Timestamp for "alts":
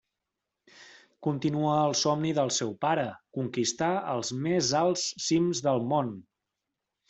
4.83-5.07